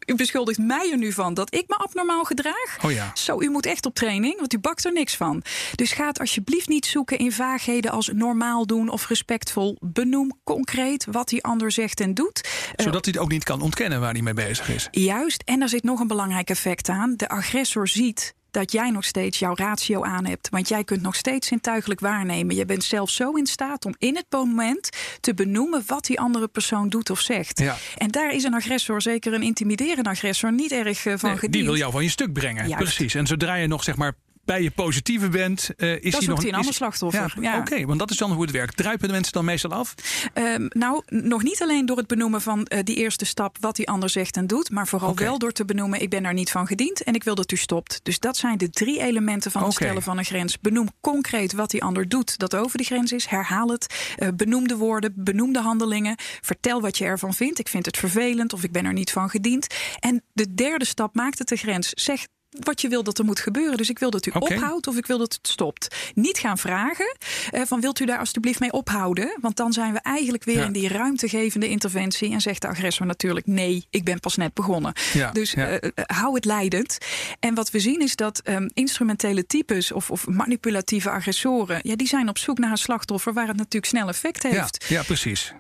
[0.05, 2.77] u beschuldigt mij er nu van dat ik me abnormaal gedraag.
[2.83, 3.11] Oh ja.
[3.13, 5.43] Zo, u moet echt op training, want u bakt er niks van.
[5.75, 9.77] Dus ga het alsjeblieft niet zoeken in vaagheden als normaal doen of respectvol.
[9.79, 12.49] Benoem concreet wat die ander zegt en doet.
[12.75, 14.87] Zodat hij het ook niet kan ontkennen waar hij mee bezig is.
[14.91, 17.13] Juist, en er zit nog een belangrijk effect aan.
[17.15, 20.49] De agressor ziet dat jij nog steeds jouw ratio aan hebt.
[20.49, 22.55] Want jij kunt nog steeds zintuigelijk waarnemen.
[22.55, 26.47] Je bent zelf zo in staat om in het moment te benoemen wat die andere
[26.47, 27.59] persoon doet of zegt.
[27.59, 27.75] Ja.
[27.97, 31.53] En daar is een agressor, zeker een intimiderende agressor, niet erg uh, van nee, gediend.
[31.53, 32.67] Die wil jou van je stuk brengen.
[32.67, 32.83] Juist.
[32.83, 33.15] Precies.
[33.15, 34.13] En zodra je nog zeg maar
[34.47, 37.33] bij je positieve bent, uh, is dan hij nog hij een ander slachtoffer.
[37.35, 37.59] Ja, Ja.
[37.59, 38.77] Oké, want dat is dan hoe het werkt.
[38.77, 39.93] Druipen de mensen dan meestal af?
[40.33, 43.89] Um, nou, nog niet alleen door het benoemen van uh, die eerste stap, wat die
[43.89, 46.67] ander zegt en doet, maar vooral wel door te benoemen: ik ben daar niet van
[46.67, 47.99] gediend en ik wil dat u stopt.
[48.03, 50.59] Dus dat zijn de drie elementen van het stellen van een grens.
[50.59, 53.25] Benoem concreet wat die ander doet dat over de grens is.
[53.25, 54.15] Herhaal het.
[54.17, 56.15] Uh, benoem de woorden, benoem de handelingen.
[56.41, 57.59] Vertel wat je ervan vindt.
[57.59, 59.67] Ik vind het vervelend of ik ben er niet van gediend.
[59.99, 61.89] En de derde stap maakt het de grens.
[61.89, 63.77] Zeg wat je wil dat er moet gebeuren.
[63.77, 65.95] Dus ik wil dat u ophoudt of ik wil dat het stopt.
[66.13, 67.17] Niet gaan vragen
[67.51, 69.37] eh, van wilt u daar alstublieft mee ophouden?
[69.41, 70.65] Want dan zijn we eigenlijk weer Ja.
[70.65, 72.31] in die ruimtegevende interventie.
[72.31, 74.93] En zegt de agressor natuurlijk nee, ik ben pas net begonnen.
[75.13, 75.67] Ja, Dus ja.
[75.67, 76.97] eh, eh, hou het leidend.
[77.39, 81.79] En wat we zien is dat ehm, instrumentele types of, of manipulatieve aggressoren...
[81.83, 84.85] Ja, die zijn op zoek naar een slachtoffer waar het natuurlijk snel effect heeft.
[84.87, 85.53] ja, precies.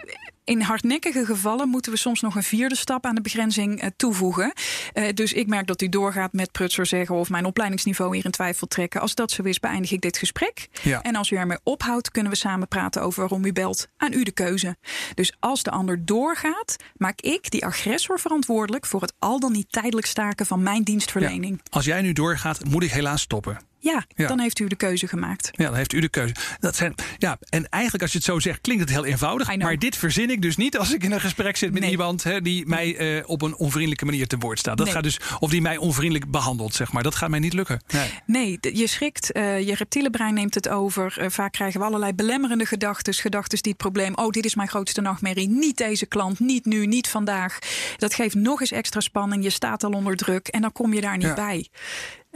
[0.47, 4.53] In hardnekkige gevallen moeten we soms nog een vierde stap aan de begrenzing eh, toevoegen.
[4.93, 8.31] Eh, dus ik merk dat u doorgaat met prutser zeggen of mijn opleidingsniveau hier in
[8.31, 9.01] twijfel trekken.
[9.01, 10.67] Als dat zo is, beëindig ik dit gesprek.
[10.83, 11.01] Ja.
[11.01, 13.87] En als u ermee ophoudt, kunnen we samen praten over waarom u belt.
[13.97, 14.77] Aan u de keuze.
[15.13, 19.71] Dus als de ander doorgaat, maak ik die agressor verantwoordelijk voor het al dan niet
[19.71, 21.61] tijdelijk staken van mijn dienstverlening.
[21.69, 23.57] Als jij nu doorgaat, moet ik helaas stoppen.
[23.91, 24.27] Ja, Ja.
[24.27, 25.49] dan heeft u de keuze gemaakt.
[25.51, 26.35] Ja, dan heeft u de keuze.
[26.59, 29.57] Dat zijn, ja, en eigenlijk als je het zo zegt, klinkt het heel eenvoudig.
[29.57, 31.91] Maar dit verzin ik dus niet als ik in een gesprek zit met Nee.
[31.91, 34.77] iemand hè, die mij eh, op een onvriendelijke manier te woord staat.
[34.77, 34.95] Dat Nee.
[34.95, 37.03] gaat dus, of die mij onvriendelijk behandelt, zeg maar.
[37.03, 37.81] Dat gaat mij niet lukken.
[37.87, 38.09] Nee.
[38.25, 41.15] Nee, je schrikt, eh, je reptiele brein neemt het over.
[41.19, 43.13] Eh, vaak krijgen we allerlei belemmerende gedachten.
[43.13, 45.47] Gedachten die het probleem, oh, dit is mijn grootste nachtmerrie.
[45.49, 47.59] Niet deze klant, niet nu, niet vandaag.
[47.97, 49.43] Dat geeft nog eens extra spanning.
[49.43, 51.33] Je staat al onder druk en dan kom je daar niet Ja.
[51.33, 51.67] bij.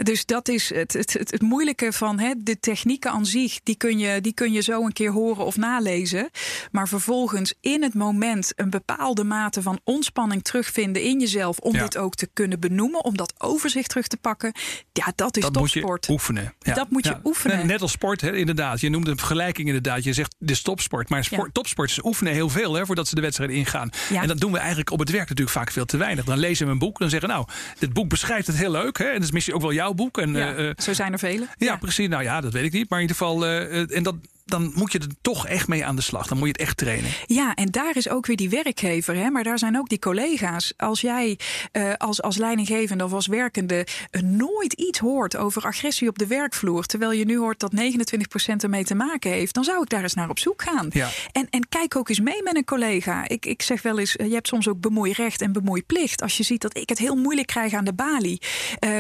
[0.04, 3.60] Dus dat is het, het, het, het moeilijke van hè, de technieken aan zich.
[3.64, 6.30] Die kun, je, die kun je zo een keer horen of nalezen.
[6.72, 11.58] Maar vervolgens in het moment een bepaalde mate van ontspanning terugvinden in jezelf.
[11.58, 11.82] Om Ja.
[11.84, 13.04] dit ook te kunnen benoemen.
[13.04, 14.52] Om dat overzicht terug te pakken.
[14.94, 16.10] Ja, dat is Dat moet je topsport.
[16.10, 16.54] oefenen.
[16.60, 16.74] Ja.
[16.74, 17.58] Dat moet je oefenen.
[17.58, 18.80] Net- Net als sport, hè, inderdaad.
[18.80, 20.04] Je noemde een vergelijking inderdaad.
[20.04, 21.10] Je zegt de topsport.
[21.10, 23.90] Maar sport, topsporters oefenen heel veel hè, voordat ze de wedstrijd ingaan.
[24.14, 26.26] En dat doen we eigenlijk op het werk natuurlijk vaak veel te weinig.
[26.26, 27.00] Dan lezen we een boek.
[27.00, 27.46] Dan zeggen nou,
[27.80, 28.98] dit boek beschrijft het heel leuk.
[28.98, 30.18] Hè, en dat is misschien ook wel jouw boek.
[30.18, 31.48] En, Ja, eh, eh, zo zijn er vele.
[31.58, 32.08] Ja, precies.
[32.08, 32.90] Nou ja, dat weet ik niet.
[32.90, 34.16] Maar in ieder geval, eh, en dat,
[34.52, 36.28] dan moet je er toch echt mee aan de slag.
[36.28, 37.12] Dan moet je het echt trainen.
[37.26, 40.74] Ja, en daar is ook weer die werkgever, hè, maar daar zijn ook die collega's.
[40.78, 41.40] Als jij
[41.72, 46.28] eh, als, als leidinggevende of als werkende eh, nooit iets hoort over agressie op de
[46.28, 50.04] werkvloer, terwijl je nu hoort dat 29% ermee te maken heeft, dan zou ik daar
[50.04, 50.88] eens naar op zoek gaan.
[50.90, 51.10] Ja.
[51.32, 53.28] En, en kijk ook eens mee met een collega.
[53.28, 56.22] Ik, ik zeg wel eens, eh, je hebt soms ook bemoeirecht en bemoeiplicht.
[56.22, 58.42] Als je ziet dat ik het heel moeilijk krijg aan de balie.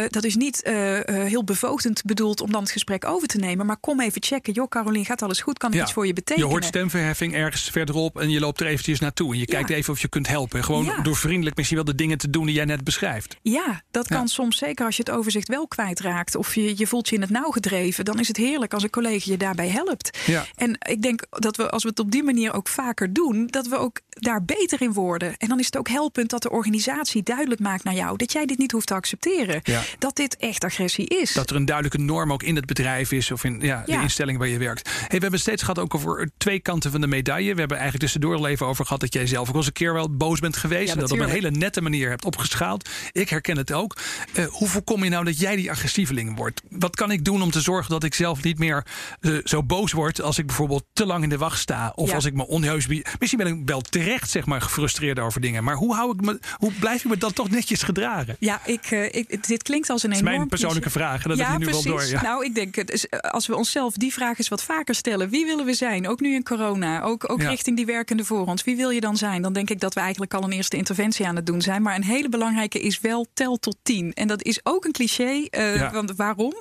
[0.07, 0.61] Dat is niet
[1.05, 4.53] heel bevoogdend bedoeld om dan het gesprek over te nemen, maar kom even checken.
[4.53, 5.57] Joh, Carolien, gaat alles goed?
[5.57, 5.81] Kan ik Ja.
[5.83, 6.49] iets voor je Je betekenen?
[6.49, 9.31] hoort stemverheffing ergens verderop en je loopt er eventjes naartoe.
[9.33, 9.53] En je Ja.
[9.53, 10.63] kijkt even of je kunt helpen.
[10.63, 11.01] Gewoon Ja.
[11.01, 13.35] door vriendelijk misschien wel de dingen te doen die jij net beschrijft.
[13.41, 16.35] Ja, dat kan soms zeker als je het overzicht wel kwijtraakt.
[16.35, 18.05] Of je, je voelt je in het nauw gedreven.
[18.05, 20.17] Dan is het heerlijk als een collega je daarbij helpt.
[20.25, 20.45] Ja.
[20.55, 23.67] En ik denk dat we, als we het op die manier ook vaker doen, dat
[23.67, 25.37] we ook daar beter in worden.
[25.37, 28.45] En dan is het ook helpend dat de organisatie duidelijk maakt naar jou dat jij
[28.45, 29.61] dit niet hoeft te accepteren.
[29.99, 31.33] Dat dit echt agressie is.
[31.33, 34.37] Dat er een duidelijke norm ook in het bedrijf is of in ja, de instelling
[34.37, 34.89] waar je werkt.
[35.07, 37.53] Hey, we hebben het steeds gehad ook over twee kanten van de medaille.
[37.53, 39.73] We hebben eigenlijk tussendoor al even over gehad dat jij zelf ook wel eens een
[39.73, 40.87] keer wel boos bent geweest.
[40.87, 42.89] Ja, en dat op een hele nette manier hebt opgeschaald.
[43.11, 43.97] Ik herken het ook.
[44.33, 46.61] Eh, hoe voorkom je nou dat jij die agressieveling wordt?
[46.69, 48.85] Wat kan ik doen om te zorgen dat ik zelf niet meer
[49.19, 51.91] eh, zo boos word als ik bijvoorbeeld te lang in de wacht sta?
[51.95, 52.15] Of Ja.
[52.15, 52.87] als ik me onheus.
[53.19, 55.63] Misschien ben ik wel terecht zeg maar gefrustreerd over dingen.
[55.63, 58.35] Maar hoe, hou ik me, hoe blijf ik me dan toch netjes gedragen?
[58.39, 61.23] Ja, ik, eh, ik, dit klinkt als een Dat is enorm mijn persoonlijke vraag.
[61.23, 61.83] Dat ja, nu precies.
[61.83, 62.05] wel door.
[62.05, 62.21] Ja.
[62.21, 65.10] Nou, ik denk, het is, als we onszelf die vraag eens wat vaker stellen.
[65.17, 66.07] Wie willen we zijn?
[66.07, 67.01] Ook nu in corona.
[67.01, 67.49] Ook, ook Ja.
[67.49, 68.63] richting die werkende voor ons.
[68.63, 69.41] Wie wil je dan zijn?
[69.41, 71.81] Dan denk ik dat we eigenlijk al een eerste interventie aan het doen zijn.
[71.81, 74.13] Maar een hele belangrijke is wel tel tot tien.
[74.13, 75.45] En dat is ook een cliché.
[75.49, 75.91] eh, Ja.
[75.91, 76.53] Want waarom?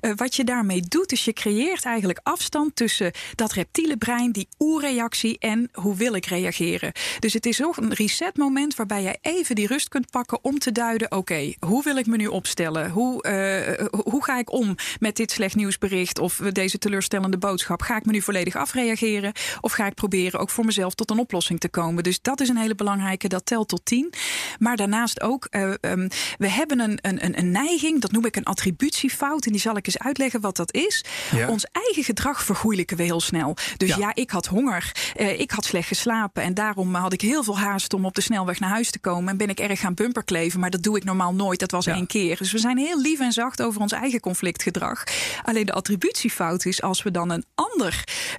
[0.00, 4.48] Eh, wat je daarmee doet, is je creëert eigenlijk afstand tussen dat reptiele brein, die
[4.58, 6.92] oerreactie en hoe wil ik reageren.
[7.18, 10.72] Dus het is ook een resetmoment waarbij jij even die rust kunt pakken om te
[10.72, 12.90] duiden: oké, hoe wil ik me nu opstellen?
[12.90, 17.82] Hoe, eh, hoe ga ik om met dit slecht nieuwsbericht of deze teleurstellende boodschap?
[17.82, 19.32] Ga ik me nu volledig afreageren?
[19.60, 22.02] Of ga ik proberen ook voor mezelf tot een oplossing te komen?
[22.02, 23.28] Dus dat is een hele belangrijke.
[23.28, 24.12] Dat telt tot tien.
[24.58, 26.08] Maar daarnaast ook, uh, um,
[26.38, 29.46] we hebben een, een, een neiging, dat noem ik een attributiefout.
[29.46, 31.04] En die zal ik eens uitleggen wat dat is.
[31.34, 31.48] Ja.
[31.48, 33.56] Ons eigen gedrag vergoeilijken we heel snel.
[33.76, 36.42] Dus ja, ja ik had honger, uh, ik had slecht geslapen.
[36.42, 39.28] En daarom had ik heel veel haast om op de snelweg naar huis te komen.
[39.28, 40.60] En ben ik erg gaan bumperkleven.
[40.60, 41.60] Maar dat doe ik normaal nooit.
[41.60, 41.94] Dat was ja.
[41.94, 42.36] één keer.
[42.36, 45.04] Dus we zijn heel lief en zacht over ons eigen conflictgedrag.
[45.42, 47.87] Alleen de attributiefout is als we dan een ander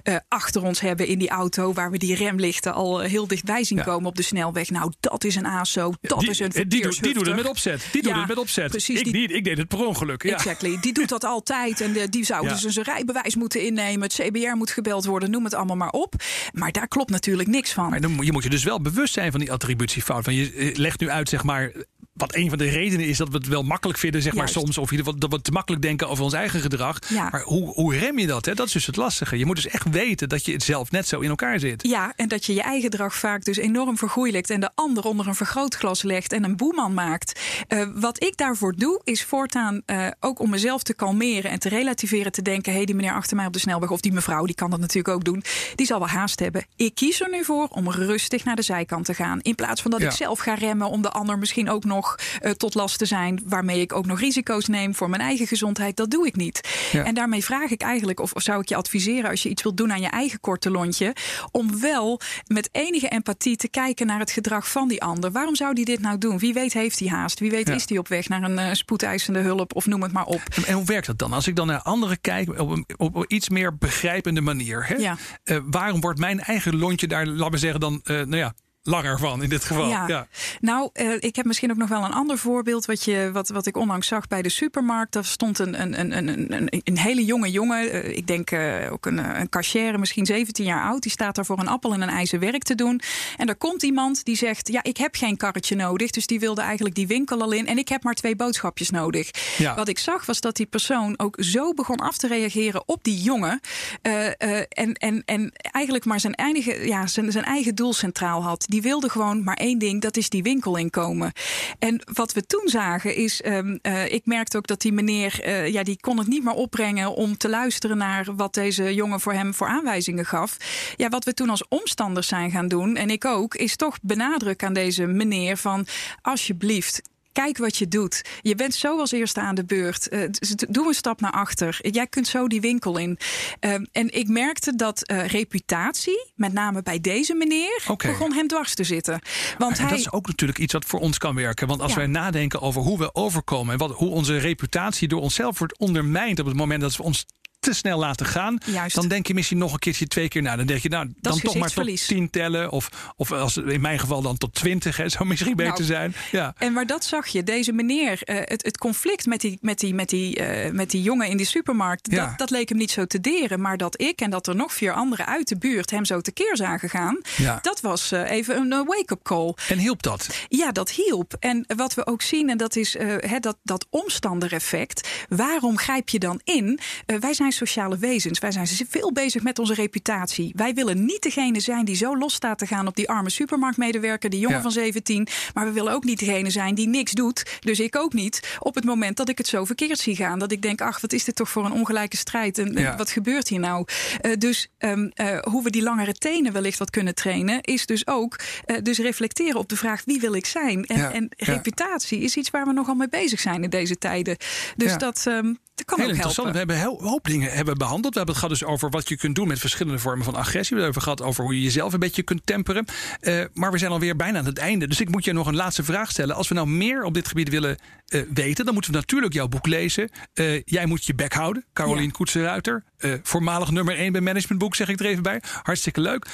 [0.04, 1.72] uh, achter ons hebben in die auto.
[1.72, 4.70] waar we die remlichten al heel dichtbij zien komen op de snelweg.
[4.70, 5.92] Nou, dat is een ASO.
[6.00, 7.86] Dat die, is een die, doet, die doet het met opzet.
[7.92, 8.70] Die doet het met opzet.
[8.70, 10.22] Precies, ik, die, niet, ik deed het per ongeluk.
[10.22, 10.32] Ja.
[10.32, 10.78] Exactly.
[10.80, 11.80] Die doet dat altijd.
[11.80, 14.02] En de, die zou dus zijn rijbewijs moeten innemen.
[14.02, 15.30] Het CBR moet gebeld worden.
[15.30, 16.14] Noem het allemaal maar op.
[16.52, 17.90] Maar daar klopt natuurlijk niks van.
[17.90, 20.24] Maar dan, je moet je dus wel bewust zijn van die attributiefout.
[20.24, 21.72] Van je eh, legt nu uit, zeg maar
[22.20, 24.54] wat een van de redenen is dat we het wel makkelijk vinden, zeg Juist.
[24.54, 24.78] maar soms.
[24.78, 26.98] Of dat we te makkelijk denken over ons eigen gedrag.
[27.08, 27.28] Ja.
[27.30, 28.46] Maar hoe, hoe rem je dat?
[28.46, 28.54] Hè?
[28.54, 29.38] Dat is dus het lastige.
[29.38, 31.82] Je moet dus echt weten dat je het zelf net zo in elkaar zit.
[31.82, 34.50] Ja, en dat je je eigen gedrag vaak dus enorm vergoeilijkt.
[34.50, 37.40] En de ander onder een vergrootglas legt en een boeman maakt.
[37.68, 41.68] Uh, wat ik daarvoor doe, is voortaan uh, ook om mezelf te kalmeren en te
[41.68, 42.32] relativeren.
[42.32, 44.54] Te denken: hé, hey, die meneer achter mij op de snelweg, of die mevrouw, die
[44.54, 45.42] kan dat natuurlijk ook doen.
[45.74, 46.66] Die zal wel haast hebben.
[46.76, 49.40] Ik kies er nu voor om rustig naar de zijkant te gaan.
[49.40, 50.06] In plaats van dat ja.
[50.06, 52.09] ik zelf ga remmen om de ander misschien ook nog
[52.42, 53.42] uh, tot last te zijn.
[53.46, 55.96] Waarmee ik ook nog risico's neem voor mijn eigen gezondheid.
[55.96, 56.88] Dat doe ik niet.
[56.92, 57.04] Ja.
[57.04, 59.76] En daarmee vraag ik eigenlijk, of, of zou ik je adviseren als je iets wilt
[59.76, 61.14] doen aan je eigen korte lontje.
[61.50, 65.32] Om wel met enige empathie te kijken naar het gedrag van die ander.
[65.32, 66.38] Waarom zou die dit nou doen?
[66.38, 67.40] Wie weet heeft hij haast?
[67.40, 67.74] Wie weet ja.
[67.74, 70.42] is hij op weg naar een uh, spoedeisende hulp of noem het maar op.
[70.54, 71.32] En, en, hoe werkt dat dan?
[71.32, 74.86] Als ik dan naar anderen kijk op een, op een iets meer begrijpende manier.
[74.86, 74.94] Hè?
[74.94, 75.16] Ja.
[75.44, 79.18] Uh, waarom wordt mijn eigen lontje daar, laten we zeggen, dan, uh, nou ja, langer
[79.18, 79.88] van in dit geval.
[79.88, 80.06] Ja.
[80.06, 80.26] ja.
[80.60, 82.84] Nou, uh, ik heb misschien ook nog wel een ander voorbeeld.
[82.84, 85.12] Wat, je, wat, wat ik onlangs zag bij de supermarkt.
[85.12, 87.94] Daar stond een, een, een, een, een, een hele jonge jongen.
[87.94, 91.02] Uh, ik denk uh, ook een, een cashier, misschien 17 jaar oud.
[91.02, 93.00] Die staat daar voor een appel en een ijzer werk te doen.
[93.36, 96.10] En er komt iemand die zegt: Ja, ik heb geen karretje nodig.
[96.10, 97.66] Dus die wilde eigenlijk die winkel al in.
[97.66, 99.30] En ik heb maar twee boodschapjes nodig.
[99.58, 99.74] Ja.
[99.74, 103.22] Wat ik zag was dat die persoon ook zo begon af te reageren op die
[103.22, 103.60] jongen.
[104.02, 108.82] en, en, en eigenlijk maar zijn, eindige, ja, zijn, zijn eigen doel centraal had die
[108.82, 111.32] wilde gewoon maar één ding, dat is die winkel inkomen.
[111.78, 115.68] En wat we toen zagen is, um, uh, ik merkte ook dat die meneer, uh,
[115.68, 119.32] ja, die kon het niet meer opbrengen om te luisteren naar wat deze jongen voor
[119.32, 120.56] hem voor aanwijzingen gaf.
[120.96, 124.66] Ja, wat we toen als omstanders zijn gaan doen, en ik ook, is toch benadrukken
[124.66, 125.86] aan deze meneer van
[126.22, 128.22] alsjeblieft, Kijk wat je doet.
[128.42, 130.08] Je bent zo als eerste aan de beurt.
[130.12, 130.24] Uh,
[130.68, 131.78] doe een stap naar achter.
[131.90, 133.18] Jij kunt zo die winkel in.
[133.60, 138.10] Uh, en ik merkte dat uh, reputatie, met name bij deze meneer, okay.
[138.10, 139.20] begon hem dwars te zitten.
[139.58, 139.90] Want en hij...
[139.90, 141.66] Dat is ook natuurlijk iets wat voor ons kan werken.
[141.66, 141.98] Want als ja.
[141.98, 146.40] wij nadenken over hoe we overkomen en wat, hoe onze reputatie door onszelf wordt ondermijnd
[146.40, 147.26] op het moment dat we ons
[147.60, 148.58] te snel laten gaan.
[148.64, 148.94] Juist.
[148.94, 150.56] Dan denk je misschien nog een keertje twee keer na.
[150.56, 152.70] Dan denk je, nou, dan toch maar tot tien tellen.
[152.70, 154.96] Of, of als, in mijn geval dan tot twintig.
[154.96, 156.14] Hè, zou misschien beter nou, zijn.
[156.30, 156.54] Ja.
[156.58, 157.42] En maar dat zag je.
[157.42, 161.02] Deze meneer, uh, het, het conflict met die, met, die, met, die, uh, met die
[161.02, 162.10] jongen in die supermarkt.
[162.10, 162.26] Ja.
[162.26, 163.60] Dat, dat leek hem niet zo te deren.
[163.60, 166.56] Maar dat ik en dat er nog vier anderen uit de buurt hem zo tekeer
[166.56, 167.20] zagen gaan.
[167.36, 167.58] Ja.
[167.62, 169.54] Dat was uh, even een wake-up call.
[169.68, 170.28] En hielp dat?
[170.48, 171.36] Ja, dat hielp.
[171.38, 175.08] En wat we ook zien, en dat is he, dat, dat omstandereffect.
[175.28, 176.78] Waarom grijp je dan in?
[177.20, 178.38] wij zijn sociale wezens.
[178.38, 180.52] Wij zijn veel bezig met onze reputatie.
[180.56, 184.30] Wij willen niet degene zijn die zo los staat te gaan op die arme supermarktmedewerker,
[184.30, 184.62] die jongen ja.
[184.62, 185.28] van 17.
[185.54, 187.58] Maar we willen ook niet degene zijn die niks doet.
[187.60, 188.56] Dus ik ook niet.
[188.58, 190.38] Op het moment dat ik het zo verkeerd zie gaan.
[190.38, 192.58] Dat ik denk, ach, wat is dit toch voor een ongelijke strijd?
[192.58, 192.96] En ja.
[192.96, 193.86] wat gebeurt hier nou?
[194.22, 198.06] Uh, dus um, uh, hoe we die langere tenen wellicht wat kunnen trainen, is dus
[198.06, 200.84] ook uh, dus reflecteren op de vraag wie wil ik zijn?
[200.84, 201.12] En, ja.
[201.12, 204.36] en reputatie is iets waar we nogal mee bezig zijn in deze tijden.
[204.76, 206.54] Dus dat, um, dat kan Heel ook interessant.
[206.54, 206.74] helpen.
[206.74, 208.12] We hebben een hoop dingen hebben behandeld.
[208.12, 210.76] We hebben het gehad dus over wat je kunt doen met verschillende vormen van agressie.
[210.76, 212.84] We hebben het gehad over hoe je jezelf een beetje kunt temperen.
[213.20, 214.88] Uh, maar we zijn alweer bijna aan het einde.
[214.88, 216.34] Dus ik moet je nog een laatste vraag stellen.
[216.36, 219.48] Als we nou meer op dit gebied willen uh, weten, dan moeten we natuurlijk jouw
[219.48, 220.10] boek lezen.
[220.34, 221.64] Uh, jij moet je bek houden.
[221.72, 222.10] Carolien ja.
[222.10, 222.84] Koetsenruiter.
[223.22, 225.42] voormalig nummer 1 bij Managementboek, zeg ik er even bij.
[225.62, 226.26] Hartstikke leuk.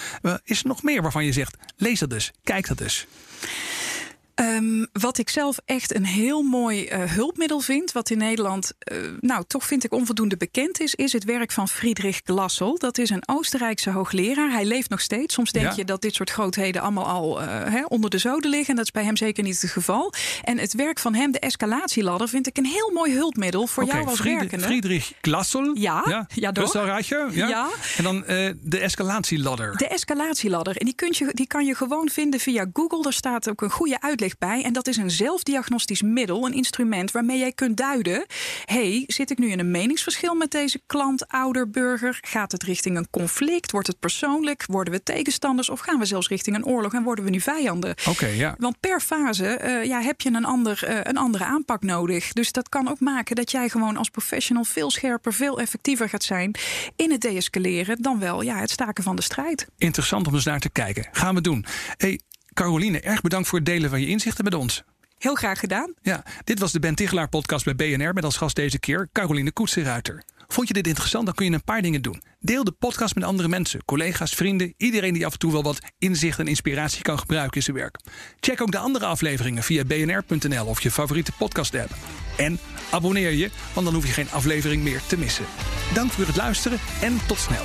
[0.45, 2.33] is er nog meer waarvan je zegt, lees dat dus.
[2.43, 3.07] Kijk dat dus.
[4.41, 8.99] Um, wat ik zelf echt een heel mooi uh, hulpmiddel vind, wat in Nederland, uh,
[9.21, 12.79] nou toch vind ik onvoldoende bekend is, is het werk van Friedrich Glassel.
[12.79, 14.51] Dat is een Oostenrijkse hoogleraar.
[14.51, 15.35] Hij leeft nog steeds.
[15.35, 15.73] Soms denk ja.
[15.77, 18.69] je dat dit soort grootheden allemaal al uh, hè, onder de zoden liggen.
[18.69, 20.13] En dat is bij hem zeker niet het geval.
[20.43, 23.97] En het werk van hem, de escalatieladder, vind ik een heel mooi hulpmiddel voor okay,
[23.97, 24.65] jou als Fried werkende.
[24.65, 25.75] Friedrich Glassel.
[25.75, 26.53] Ja, ja, ja.
[27.35, 27.49] Ja.
[27.49, 27.69] ja.
[27.97, 28.25] En dan
[28.61, 29.77] de escalatieladder.
[29.77, 30.77] De escalatieladder.
[30.77, 33.05] En die, kun je, die kan je gewoon vinden via Google.
[33.07, 34.63] Er staat ook een goede uitleg ligt bij.
[34.63, 38.27] En dat is een zelfdiagnostisch middel, een instrument waarmee jij kunt duiden:
[38.65, 42.19] hey, zit ik nu in een meningsverschil met deze klant, ouder, burger?
[42.21, 43.71] Gaat het richting een conflict?
[43.71, 44.65] Wordt het persoonlijk?
[44.67, 45.71] Worden we tegenstanders?
[45.71, 47.95] Of gaan we zelfs richting een oorlog en worden we nu vijanden?
[48.09, 48.55] Oké, ja.
[48.59, 52.33] Want per fase uh, ja, heb je een, ander, uh, een andere aanpak nodig.
[52.33, 56.25] Dus dat kan ook maken dat jij gewoon als professional veel scherper, veel effectiever gaat
[56.25, 56.55] zijn
[56.97, 59.67] in het deescaleren dan wel ja, het staken van de strijd.
[59.79, 61.09] Interessant om eens naar te kijken.
[61.13, 61.65] Gaan we doen.
[61.97, 62.21] Hey,
[62.57, 64.83] Caroline, erg bedankt voor het delen van je inzichten met ons.
[65.19, 65.95] Heel graag gedaan.
[66.03, 69.53] Ja, dit was de Ben Tichelaar podcast bij BNR met als gast deze keer Caroline
[69.53, 70.23] Koetsenruiter.
[70.49, 71.25] Vond je dit interessant?
[71.27, 72.23] Dan kun je een paar dingen doen.
[72.41, 75.79] Deel de podcast met andere mensen, collega's, vrienden, iedereen die af en toe wel wat
[75.99, 78.01] inzicht en inspiratie kan gebruiken in zijn werk.
[78.41, 81.95] Check ook de andere afleveringen via bnr.nl of je favoriete podcast app.
[82.37, 82.59] En
[82.91, 85.45] abonneer je, want dan hoef je geen aflevering meer te missen.
[85.95, 87.65] Dank voor het luisteren en tot snel.